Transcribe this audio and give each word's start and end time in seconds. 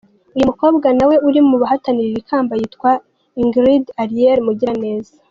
Uyu 0.35 0.47
mukobwa 0.49 0.87
nawe 0.97 1.15
uri 1.27 1.39
mu 1.47 1.55
bahatanira 1.61 2.07
iri 2.11 2.27
kamba 2.29 2.53
yitwa 2.59 2.91
Ingrid-Arielle 3.41 4.41
Mugiraneza. 4.47 5.11